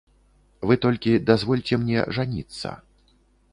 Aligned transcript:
Вы 0.69 0.77
толькі 0.85 1.13
дазвольце 1.29 1.79
мне 1.83 1.99
жаніцца. 2.19 2.69